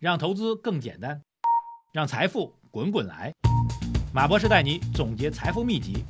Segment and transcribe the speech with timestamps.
[0.00, 1.20] 让投资更简单，
[1.92, 3.34] 让财富滚滚来。
[4.14, 6.02] 马博士带你总结财富秘籍，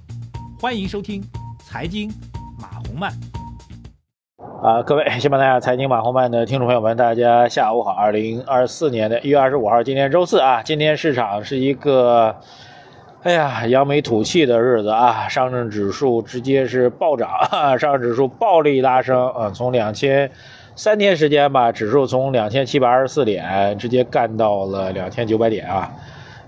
[0.60, 1.20] 欢迎收听
[1.58, 2.08] 《财经
[2.56, 3.10] 马红漫》。
[4.64, 7.90] 啊，各位喜马拉雅财经马红漫的听众朋友们，大家下午好。
[7.90, 12.36] 二零二四年的一月二十五号，今天周四啊，今天市场是一个，
[13.24, 17.28] 哎呀，扬眉吐气的日子啊，上证指数直接是暴涨，
[17.76, 20.30] 上证指数暴力拉升啊，从两千。
[20.80, 25.92] 三天时间吧，指数从两千七百二十四点直接干到了两千九百点啊，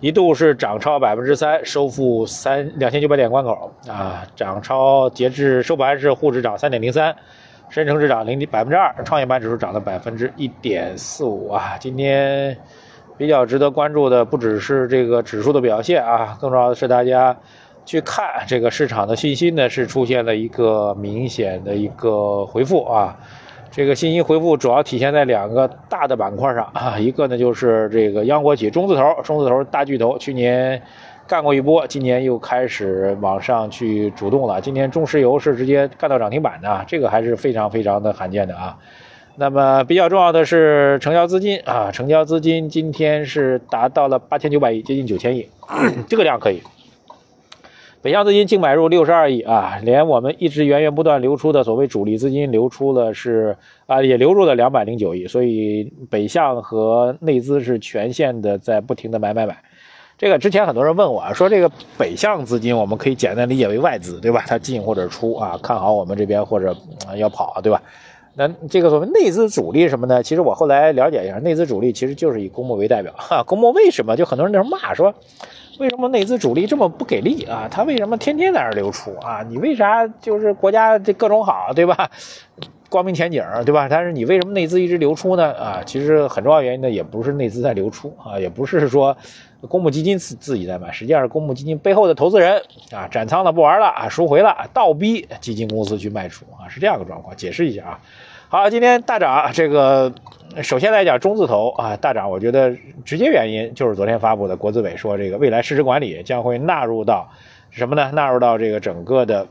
[0.01, 7.15] 一度是涨超百分之三，收复三两千九百点关口啊，涨超截至收盘是沪指涨三点零三，
[7.69, 11.77] 深成指涨零百分之二，创业板指数涨了百分之一点四五啊。
[11.79, 12.57] 今天
[13.19, 17.37] 比较值得关注的不只是这个指数的表现啊，更重要的是大家
[17.85, 23.15] 去看这个市场的信心呢，是出现了一个明显的一个回复啊。
[23.73, 30.81] 这个信息回复主要体现在两个大的板块上啊，一个呢就是这个央国企中字头，中字头大巨头，去年
[31.27, 34.61] 干过一波，今年又开始往上去主动了。
[34.61, 38.77] 今年中石油是直接干到涨停板的，这个还是非常非常的罕见的啊。
[39.37, 45.49] 那么比较重要的是成交资金啊，成交资金今天是达到了八千九百亿，接近九千亿，
[46.07, 46.63] 这个量可以。
[48.03, 59.57] 北向资金净买入六十二亿啊，连我们一直源源不断流出的所谓主力资金流出的是啊，也流入了两百零九亿，所以北向和内资是全线的在不停的买买买。
[60.19, 64.43] 这个之前很多人问我啊说，这个北向资金我们可以简单理解为外资对吧？
[64.49, 66.77] 它进或者出啊，看好我们这边或者
[67.17, 67.81] 要跑对吧？
[68.35, 70.23] 那这个所谓内资主力什么呢？
[70.23, 73.43] 其实我后来了解一下，内资主力其实就是以公募为代表哈。
[73.43, 75.15] 公募为什么就很多人那骂说？
[75.79, 77.67] 为什么内资主力这么不给力啊？
[77.71, 79.43] 他为什么天天在那流出啊？
[79.49, 82.11] 你为啥就是国家这各种好，对吧？
[82.89, 83.89] 光明前景，对吧？
[83.89, 85.53] 但是你为什么内资一直流出呢？
[85.55, 89.17] 啊，其实很重要原因呢，也不是内资在流出啊，也不是说
[89.69, 97.37] 公募基金自自己在买，实际上是公募基金背后的投资人啊，斩仓了不玩了啊，赎回了，倒逼基金公司去卖出啊，是这样个状况。
[97.37, 98.01] 解释一下啊。
[98.49, 100.13] 好，今天大涨，这个
[100.63, 107.31] 首先来讲中字头啊大涨，我觉得直接原因就是昨天发布的国资委说，这个未来市值管理将会纳入到
[107.71, 108.11] 什么呢？
[108.13, 109.47] 纳入到这个整个的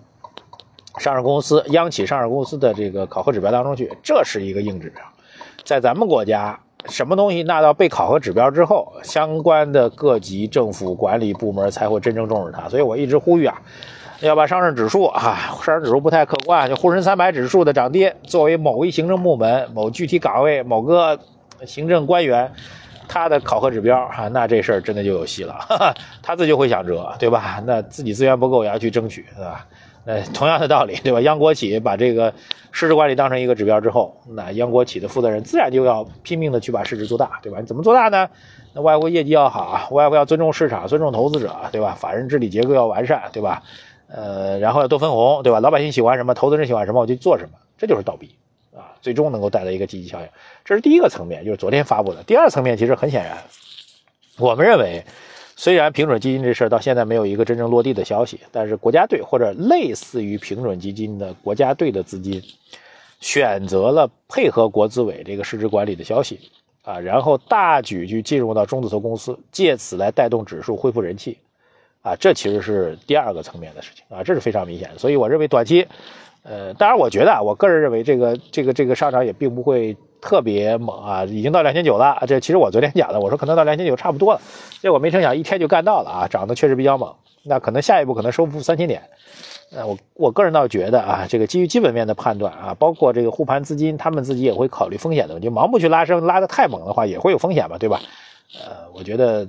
[1.00, 5.02] 上市公司、央企上市公司的这个考核指标当中去，这是一个硬指标。
[5.64, 6.59] 在咱们国家，
[6.90, 12.68] 什么东西纳到被考核指标之后，相关的各级政府管理部门才会真正重视它。
[12.69, 13.62] 所以我一直呼吁啊。
[14.22, 21.20] 要把上证指数啊，上证指数不太客观，就沪深三百指数的涨跌，作为某一行政部门、某具体岗位、某个
[21.66, 22.52] 行政官员
[23.08, 25.56] 他的考核指标啊，那这事儿真的就有戏了，
[26.22, 27.64] 他自己会想辙，对吧？
[27.66, 29.66] 那自己资源不够也要去争取，对吧？
[30.06, 31.22] 呃，同样的道理，对吧？
[31.22, 32.34] 央国企把这个
[32.72, 37.59] 市值管理当成一个指标之后，那央国企的负责人自然就要拼命的去把市值做大，对吧？
[37.59, 38.29] 你怎么做大呢？
[38.73, 41.95] 那外部业绩要好，外部要尊重市场、尊重投资者，对吧？
[42.00, 43.61] 法人治理结构要完善，对吧？
[44.07, 45.59] 呃，然后要多分红，对吧？
[45.59, 48.35] 老百姓喜欢什么，投资人喜欢什么，我就做什么，这就是倒逼
[48.75, 50.28] 啊，最终能够带来一个积极效应。
[50.66, 52.23] 这是第一个层面，就是昨天发布的。
[52.23, 53.38] 第二层面其实很显然，
[54.40, 55.06] 我们认为，
[55.56, 62.41] 虽然平准基金这事儿到现在没有一个真正落地的消息，但是国家队或者类似于平准基金的国家队的资金，
[63.19, 66.40] 选择了配合国资委这个市值管理的消息
[66.84, 71.38] 啊，然后大举去进入到中字头公司，借此来带动指数恢复人气。
[72.03, 74.97] 啊，这其实是第二个层面的事情啊，这是非常明显的。
[74.97, 75.85] 所以我认为短期，
[76.41, 82.24] 呃，当然我觉得啊，我个人认为这个这个这个上涨也并不会特别猛啊，已经到两千九了。
[82.28, 84.42] 这其实我昨天讲的，我说可能到两千九差不多了，
[84.82, 87.14] 结果没成想一天就干到了啊，涨得确实比较猛。
[87.44, 89.02] 那可能下一步可能收复三千点。
[89.76, 98.00] 呃，我我个人倒觉得啊，这个基于基本面的判断啊，包括这个护盘资金，他们自己也会考虑风险的问题，盲目去拉升，拉得太猛的话也会有风险嘛，对吧？
[98.56, 99.48] 呃，我觉得。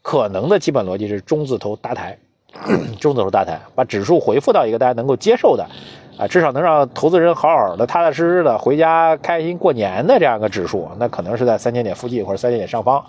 [0.00, 2.16] 可能的基本逻辑是中字头搭台，
[2.98, 5.68] 中字头搭台，把指数回复到一个大家能够接受的，
[6.18, 13.04] 啊，至少能让投资人好好的、踏踏实实的回家开心过年的这样一个指数，那可能是在三千点附近或者三千点上方，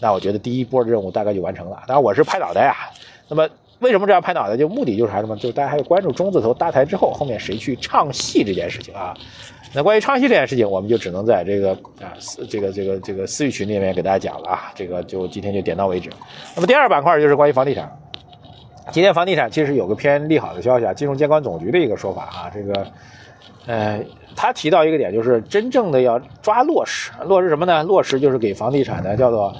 [0.00, 1.76] 那我觉得第一波的任务大概就完成了。
[1.86, 2.74] 当然我是拍脑袋呀，
[3.28, 3.46] 那么
[3.80, 4.56] 为什么这样拍脑袋？
[4.56, 5.36] 就目的就是啥什么？
[5.36, 9.14] 就是大家还要关注中字头搭台之后，后面谁去唱戏这件事情啊。
[9.74, 12.16] 那关于唱戏这件事情，我们就只能在这个啊
[12.48, 16.08] 这个这个这个私域群里面给大家讲了啊，这个就今天就点到为止。
[16.54, 17.94] 那么第二板块就是关于房地产，
[18.92, 22.86] 今天房地产其实有个偏利好的消息啊，金融监管总局的一个说法啊，这个
[23.66, 24.00] 呃
[24.34, 27.82] 他提到一个点，就是真正的要抓落实，落实什么呢？
[27.82, 29.52] 落实就是给房地产的叫做。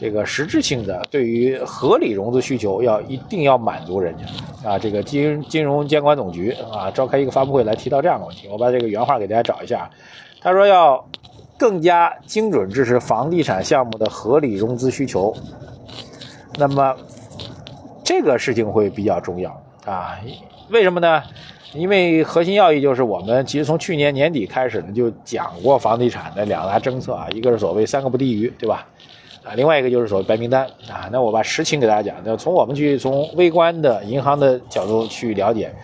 [0.00, 9.88] 这个实质性的对于合理融资需求要一定要满足人家啊，这个金金融监管总局啊召开一个发布会来提到这样的问题，我把这个原话给大家找一下，
[10.40, 11.06] 他说要
[11.56, 15.32] 更加精准支持房地产项目的合理融资需求。
[16.58, 16.96] 那么
[18.12, 19.50] 这个事情会比较重要
[19.86, 20.20] 啊？
[20.68, 21.22] 为什么呢？
[21.72, 28.86] 因为核心要义就是我们其实从去年年底开始呢就讲过房地产的两大政策啊，一个是所谓三个不低于，对吧？
[29.42, 31.08] 啊，另外一个就是所谓白名单啊。
[31.10, 35.74] 那我把实情给大家讲，那从我们去从微观的银行的角度去了解，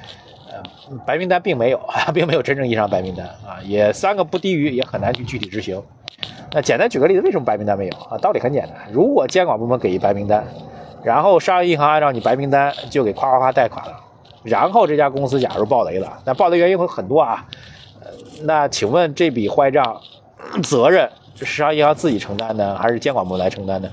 [0.53, 0.63] 呃，
[1.07, 1.81] 白名单并没有，
[2.13, 5.83] 并没有真正意义上白名单啊，也三个不低于也很难去具体执行。
[6.53, 8.19] 那简单举个例子，为什么白名单没有啊？
[8.19, 10.47] 道理很简单，如果监管部门给一白名单，
[11.03, 14.01] 然后商业银行按照你白名单就给夸夸夸贷款了，
[14.43, 17.47] 然后这家公司假如暴雷了，那暴雷原因会很多啊。
[18.43, 20.01] 那请问这笔坏账
[20.63, 23.91] 责任是商业银行自己承担呢，还是监管部门来承担呢？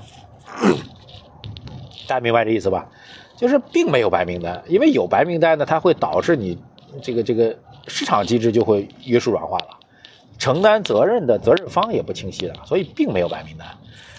[2.08, 2.86] 大家明白这意思吧？
[3.36, 6.58] 就是并没有白名单，因为有白名单呢，它会导致你
[7.02, 7.54] 这个这个
[7.86, 9.66] 市场机制就会约束软化了。
[10.38, 13.66] 承担责任的责任方也不清晰了，所以并没有白名单。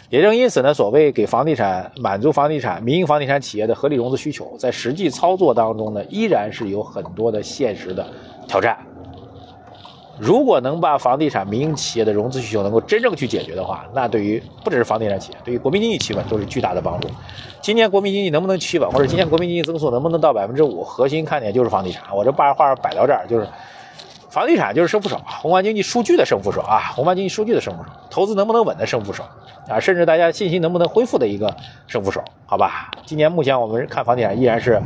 [0.10, 8.08] 也正因此呢，所谓给房地产满足房地产民营房地产企业的合理融资需求，在实际操作当中呢，依然是有很多的现实的
[8.48, 8.78] 挑战。
[10.18, 17.10] 如果能把房地产民营企业的融资需求能够真正去解决的话，那对于不只是房地产企业，对于国民经济企稳都是巨大的帮助。
[17.62, 22.16] 今年国民经济能不能企稳，或者今年国民经济增速能不能到百分之五，核心看点就是房地产。
[22.16, 23.46] 我这把话摆到这儿，就是。
[24.30, 29.24] 房地产就是胜负手，宏观经济数据的胜负手啊，宏观经济数据的胜负手，投资能不能稳的胜负手
[29.70, 31.56] 啊，甚至大家信心能不能恢复的一个
[31.88, 32.92] 胜负手，好吧？
[33.06, 34.82] 今年目前我们看房地产依然是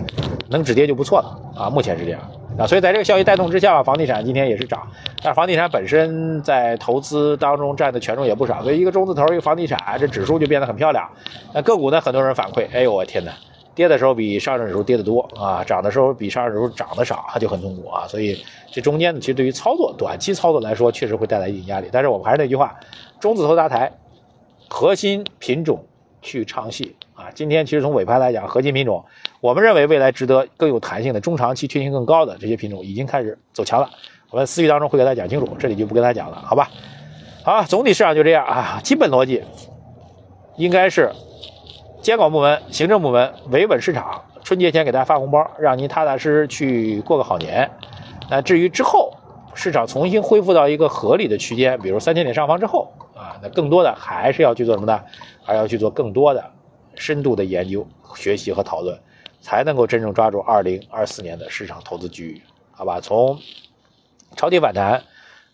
[0.49, 2.21] 能止跌就不错了啊，目前是这样
[2.57, 4.87] 啊，所以在这个消息带动之下，房地产今天也是涨，
[5.23, 11.09] 但房地产本身在投资当中占的权重也不少，所以一个中字头一个房地产，这指数就变得很漂亮。
[11.51, 13.31] 那个股呢，很多人反馈，哎呦我天哪！
[13.73, 18.05] 跌的时候比上证指数跌得多啊，涨的时候比上证指数涨得少，它就很痛苦啊。
[18.07, 18.37] 所以
[18.69, 21.87] 这中间呢，其实对于操作短期操作来说，确实会带来一定压力。
[21.91, 22.75] 但是我们还是那句话，
[23.19, 23.89] 中字头搭台，
[24.67, 25.85] 核心品种
[26.21, 27.31] 去唱戏啊。
[27.33, 29.05] 今天其实从尾盘来讲，核心品种，
[29.39, 33.89] 我们认为未来值得更有弹性的中长期确定更高的这些品种已经开始走强了。
[34.29, 36.69] 我们私域当中会给大家讲清楚，这里就不跟大家讲了，好吧？
[37.45, 39.41] 好，总体市场就这样啊，基本逻辑
[40.57, 41.09] 应该是。
[42.01, 47.69] 监管部门、行政部门维稳市场，春节前给大家发红包，让您踏踏实实去过个好年。
[48.27, 49.13] 那至于之后
[49.53, 54.99] 市场重新恢复到一个合理的区间，比如三千点上方之后啊，那更多的还是要去做什么呢？
[55.43, 56.43] 还要去做更多的
[56.95, 58.99] 深度的研究、学习和讨论，
[59.39, 62.99] 才能够真正抓住二零二四年的市场投资机遇，好吧？
[62.99, 63.37] 从
[64.35, 65.03] 超跌反弹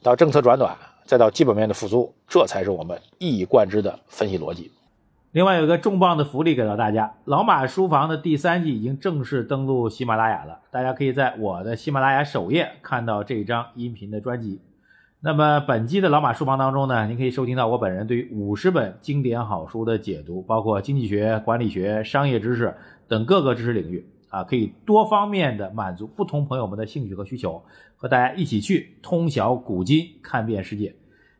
[0.01, 0.73] 到政策转暖，
[1.03, 4.71] 再到基本面的复苏，这才是我们一以贯之的分析逻辑。
[5.37, 14.59] 另外有一个重磅的福利给到大家，老马书房的第三季已经正式登陆喜马拉雅了，大家可以在我的喜马拉雅首页看到这张音频的专辑。
[15.19, 22.75] 那么本期的老马书房当中呢，您可以收听到我本人对于五十本经典好书的解读，包括经济学、管理学、商业知识
[23.07, 27.61] 等各个知识领域啊，可以多方面的满足不同朋友们的兴趣和需求，
[27.95, 30.95] 和大家一起去通晓古今，看遍世界。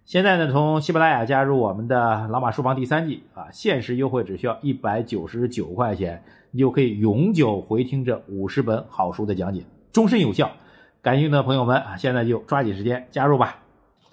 [0.08, 10.50] 现在呢，从喜马拉雅加入我们的老马书房第三季啊，限时优惠只需要一百九十九块钱，你就可以永久回听这五十本好书的讲解，终身有效。
[11.02, 13.58] 感兴趣的朋友们啊，现在就抓紧时间加入吧。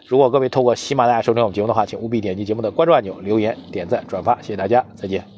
[0.09, 5.34] 如果各位透过喜马拉雅收听我们节目的话，请务必点击节目的关注按钮，留言、点赞、转发，谢谢大家，再见。